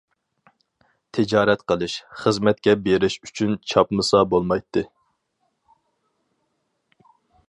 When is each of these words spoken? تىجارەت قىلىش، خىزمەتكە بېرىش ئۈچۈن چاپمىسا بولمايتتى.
تىجارەت 1.17 1.63
قىلىش، 1.71 1.97
خىزمەتكە 2.21 2.75
بېرىش 2.87 3.17
ئۈچۈن 3.27 3.53
چاپمىسا 3.73 4.23
بولمايتتى. 4.35 4.87